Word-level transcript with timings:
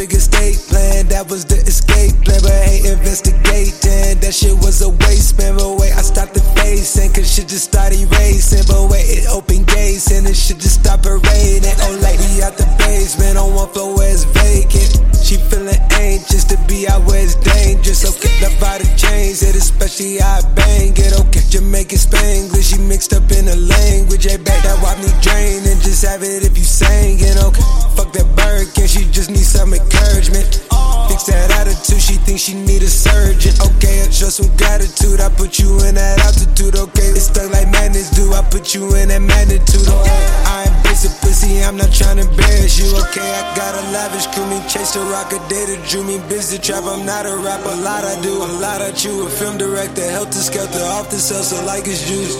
figure 0.00 0.18
state 0.18 0.56
plan, 0.72 1.04
that 1.12 1.28
was 1.28 1.44
the 1.44 1.60
escape 1.68 2.16
plan. 2.24 2.40
But 2.40 2.56
hate 2.64 2.88
investigating, 2.88 4.16
that 4.24 4.32
shit 4.32 4.56
was 4.64 4.80
a 4.80 4.88
waste, 4.88 5.36
man. 5.36 5.60
But 5.60 5.76
wait, 5.76 5.92
I 5.92 6.00
stopped 6.00 6.32
the 6.32 6.40
facing, 6.56 7.12
cause 7.12 7.28
shit 7.28 7.52
just 7.52 7.68
started 7.68 8.08
racing. 8.16 8.64
But 8.64 8.88
wait, 8.88 9.04
it 9.12 9.28
opened 9.28 9.68
gates, 9.68 10.08
and 10.08 10.24
it 10.24 10.32
shit 10.32 10.56
just 10.56 10.80
stopped 10.80 11.04
raining. 11.04 11.76
Oh, 11.84 12.00
lady 12.00 12.40
out 12.40 12.56
the 12.56 12.64
basement, 12.80 13.36
on 13.36 13.52
one 13.52 13.68
floor 13.76 13.92
where 13.92 14.08
it's 14.08 14.24
vacant. 14.24 15.04
She 15.20 15.36
feeling 15.36 15.76
anxious 16.00 16.48
to 16.48 16.56
be 16.64 16.88
out 16.88 17.04
where 17.04 17.20
it's 17.20 17.36
dangerous. 17.36 18.00
Okay, 18.08 18.32
by 18.56 18.80
the 18.80 18.88
chains, 18.96 19.44
it 19.44 19.52
especially 19.52 20.16
I 20.16 20.40
bang 20.56 20.96
it. 20.96 21.12
Oh, 21.12 21.28
okay, 21.28 21.44
Jamaican 21.52 22.00
Spanglish, 22.00 22.72
she 22.72 22.80
mixed 22.80 23.12
up 23.12 23.28
in 23.36 23.52
the 23.52 23.56
language. 23.68 24.24
Hey, 24.24 24.40
back 24.40 24.64
that 24.64 24.80
wop 24.80 24.96
me 25.04 25.12
drain 25.20 25.60
and 25.68 25.76
just 25.84 26.08
have 26.08 26.24
it 26.24 26.40
if 26.40 26.56
you 26.56 26.64
sang 26.64 27.20
it. 27.20 27.36
Okay, 27.36 27.68
fuck 27.92 28.16
that 28.16 28.29
Birkin, 28.60 28.86
she 28.86 29.08
just 29.08 29.30
needs 29.30 29.48
some 29.48 29.72
encouragement. 29.72 30.44
Fix 31.08 31.24
that 31.32 31.48
attitude, 31.48 31.96
she 31.96 32.20
thinks 32.28 32.44
she 32.44 32.52
need 32.52 32.84
a 32.84 32.92
surgeon. 32.92 33.56
Okay, 33.56 34.04
I 34.04 34.12
show 34.12 34.28
some 34.28 34.52
gratitude, 34.60 35.16
I 35.16 35.32
put 35.32 35.56
you 35.56 35.80
in 35.88 35.96
that 35.96 36.20
altitude. 36.20 36.76
Okay, 36.76 37.08
it's 37.16 37.32
stuck 37.32 37.48
like 37.56 37.72
madness, 37.72 38.12
do 38.12 38.28
I 38.36 38.44
put 38.52 38.76
you 38.76 38.84
in 39.00 39.08
that 39.08 39.24
magnitude? 39.24 39.88
Okay, 39.88 40.20
I 40.44 40.68
ain't 40.68 40.76
basic 40.84 41.08
pussy, 41.24 41.64
I'm 41.64 41.80
not 41.80 41.88
trying 41.88 42.20
to 42.20 42.28
embarrass 42.28 42.76
you. 42.76 42.92
Okay, 43.08 43.24
I 43.24 43.48
got 43.56 43.72
a 43.80 43.82
lavish 43.96 44.28
crew, 44.36 44.44
me 44.44 44.60
chase 44.68 44.92
the 44.92 45.00
rock, 45.08 45.32
a 45.32 45.40
data 45.48 45.80
drew 45.88 46.04
me 46.04 46.20
busy 46.28 46.60
trap. 46.60 46.84
I'm 46.84 47.08
not 47.08 47.24
a 47.24 47.40
rapper, 47.40 47.72
a 47.72 47.80
lot 47.80 48.04
I 48.04 48.20
do, 48.20 48.44
a 48.44 48.50
lot 48.60 48.84
I 48.84 48.92
chew. 48.92 49.24
A 49.24 49.30
film 49.30 49.56
director, 49.56 50.04
helter 50.04 50.36
skelter, 50.36 50.84
off 51.00 51.08
the 51.08 51.16
cells, 51.16 51.48
so 51.48 51.64
like 51.64 51.88
it's 51.88 52.04
juice. 52.04 52.36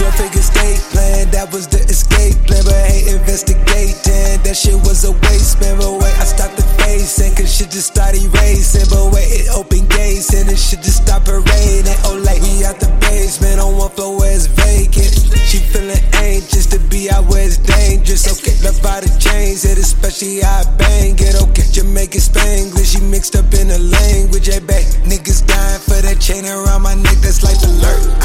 12 0.00 0.14
figure 0.16 0.40
state 0.40 0.91
that 1.30 1.52
was 1.52 1.68
the 1.68 1.78
escape 1.86 2.34
plan. 2.46 2.64
But 2.64 2.74
hate 2.90 3.06
investigating, 3.14 4.42
that 4.42 4.56
shit 4.56 4.74
was 4.82 5.04
a 5.04 5.12
waste, 5.12 5.60
man. 5.60 5.78
But 5.78 6.02
wait, 6.02 6.14
I 6.18 6.24
stopped 6.26 6.56
the 6.56 6.66
facing, 6.82 7.34
cause 7.36 7.52
shit 7.52 7.70
just 7.70 7.94
started 7.94 8.26
racing. 8.42 8.88
But 8.90 9.14
wait, 9.14 9.30
it 9.30 9.48
opened 9.54 9.90
gates, 9.90 10.34
and 10.34 10.48
it 10.50 10.58
shit 10.58 10.82
just 10.82 11.06
stopped 11.06 11.28
raining. 11.28 11.98
Oh, 12.08 12.18
like 12.24 12.42
we 12.42 12.64
out 12.64 12.80
the 12.80 12.90
basement, 13.00 13.60
on 13.60 13.76
one 13.76 13.90
floor 13.90 14.18
where 14.18 14.34
it's 14.34 14.46
vacant. 14.46 15.14
She 15.46 15.58
feeling 15.58 16.00
anxious 16.24 16.66
to 16.72 16.78
be 16.88 17.10
out 17.10 17.28
where 17.28 17.44
it's 17.44 17.58
dangerous. 17.58 18.24
Okay, 18.24 18.56
left 18.64 18.82
by 18.82 19.00
the 19.00 19.10
chains, 19.20 19.64
it 19.64 19.76
especially 19.76 20.42
I 20.42 20.64
bang 20.80 21.14
it. 21.18 21.36
Okay, 21.36 21.68
Jamaican 21.70 22.20
Spanglish, 22.20 22.96
she 22.96 23.00
mixed 23.04 23.36
up 23.36 23.52
in 23.54 23.68
the 23.68 23.78
language. 23.78 24.48
Hey, 24.48 24.60
back, 24.60 24.84
niggas 25.04 25.44
dying 25.46 25.80
for 25.84 26.00
that 26.00 26.18
chain 26.20 26.46
around 26.46 26.82
my 26.82 26.94
neck, 26.94 27.20
that's 27.20 27.42
life 27.44 27.60
alert. 27.62 28.21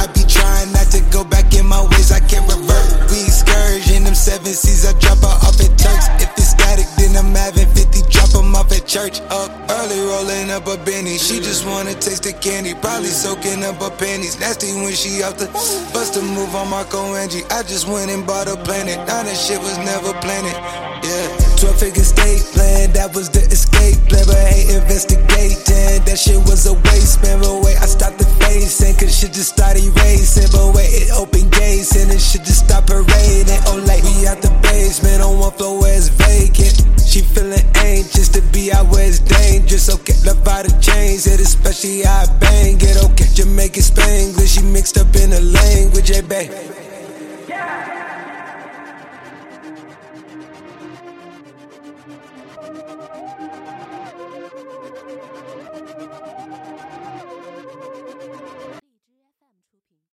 Seven 4.28 4.52
seas, 4.52 4.84
I 4.84 4.92
drop 5.00 5.24
her 5.24 5.40
off 5.48 5.56
at 5.64 5.72
Turks. 5.80 6.12
If 6.20 6.28
it's 6.36 6.52
static, 6.52 6.84
then 7.00 7.16
I'm 7.16 7.32
having 7.32 7.72
50, 7.72 8.12
drop 8.12 8.28
them 8.36 8.52
off 8.60 8.68
at 8.76 8.84
church. 8.84 9.24
Up 9.32 9.48
early, 9.80 10.04
rolling 10.04 10.52
up 10.52 10.68
a 10.68 10.76
Benny. 10.84 11.16
She 11.18 11.40
just 11.40 11.64
wanna 11.66 11.96
taste 11.96 12.24
the 12.28 12.34
candy, 12.34 12.76
probably 12.76 13.08
soaking 13.08 13.64
up 13.64 13.80
her 13.80 13.90
panties. 13.90 14.36
Nasty 14.38 14.76
when 14.84 14.92
she 14.92 15.24
out 15.24 15.40
the 15.40 15.48
bust 15.96 16.20
a 16.20 16.22
move 16.22 16.54
on 16.60 16.68
Marco 16.68 17.16
Angie. 17.16 17.48
I 17.56 17.64
just 17.64 17.88
went 17.88 18.12
and 18.12 18.28
bought 18.28 18.52
a 18.52 18.58
planet. 18.68 19.00
Now 19.08 19.24
that 19.24 19.38
shit 19.38 19.62
was 19.64 19.78
never 19.80 20.12
planted. 20.20 20.60
Yeah, 21.08 21.28
12 21.64 21.80
figure 21.80 22.04
state 22.04 22.44
plan, 22.52 22.92
that 23.00 23.16
was 23.16 23.30
the 23.30 23.48
escape 23.48 23.96
plan. 24.12 24.28
But 24.28 24.44
hate 24.52 24.76
investigating, 24.76 26.04
that 26.04 26.20
shit 26.20 26.42
was 26.52 26.68
a 26.68 26.76
waste, 26.92 27.24
man. 27.24 27.40
But 27.40 27.64
wait, 27.64 27.80
I 27.80 27.88
stopped 27.88 28.20
the 28.20 28.28
facing, 28.44 28.92
cause 29.00 29.16
shit 29.16 29.32
just 29.32 29.56
started 29.56 29.88
racing. 30.04 30.52
But 30.52 30.76
wait, 30.76 30.92
it 30.92 31.16
opened 31.16 31.52
gates, 31.56 31.96
and 31.96 32.12
it 32.12 32.20
shit 32.20 32.44
just 32.44 32.68
stopped 32.68 32.92
raining. 32.92 33.27
Out 34.28 34.42
the 34.42 34.50
basement, 34.62 35.22
on 35.22 35.40
one 35.40 35.54
floor 35.54 35.80
where 35.80 35.96
it's 35.96 36.10
vacant. 36.10 36.84
She 37.08 37.22
feeling 37.22 37.64
anxious 37.76 38.28
to 38.30 38.42
be 38.52 38.74
out 38.74 38.88
where 38.92 39.08
it's 39.08 39.20
dangerous. 39.20 39.90
Okay, 39.90 40.14
love 40.26 40.44
by 40.44 40.64
the 40.64 40.70
chains, 40.82 41.28
it 41.28 41.40
especially 41.40 42.06
I 42.06 42.26
bang 42.40 42.76
it. 42.82 42.98
Okay, 43.06 43.28
Jamaican 43.34 43.84
Spanglish, 43.84 44.56
she 44.56 44.64
mixed 44.64 44.98
up 44.98 45.16
in 45.16 45.30
the 45.30 45.40
language. 45.40 46.10
Hey, 46.10 46.22
babe. 46.22 46.52
Yeah. 47.48 47.98